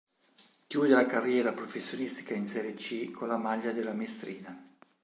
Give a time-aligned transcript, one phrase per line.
[0.65, 4.59] Chiude la carriera professionistica in Serie C con la maglia della Mestrina.